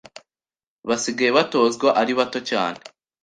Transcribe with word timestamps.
Basigaye 0.87 1.31
batozwa 1.37 1.87
ari 2.01 2.11
bato 2.19 2.39
cyane 2.49 2.79